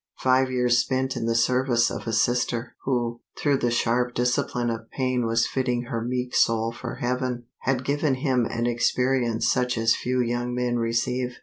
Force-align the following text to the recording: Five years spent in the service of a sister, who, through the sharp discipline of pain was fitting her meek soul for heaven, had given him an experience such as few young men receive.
Five 0.17 0.49
years 0.51 0.79
spent 0.79 1.15
in 1.15 1.27
the 1.27 1.35
service 1.35 1.91
of 1.91 2.07
a 2.07 2.11
sister, 2.13 2.75
who, 2.85 3.21
through 3.37 3.57
the 3.57 3.69
sharp 3.69 4.15
discipline 4.15 4.71
of 4.71 4.89
pain 4.89 5.27
was 5.27 5.45
fitting 5.45 5.83
her 5.83 6.01
meek 6.01 6.35
soul 6.35 6.71
for 6.71 6.95
heaven, 6.95 7.43
had 7.59 7.85
given 7.85 8.15
him 8.15 8.47
an 8.49 8.65
experience 8.65 9.47
such 9.47 9.77
as 9.77 9.95
few 9.95 10.19
young 10.19 10.55
men 10.55 10.79
receive. 10.79 11.35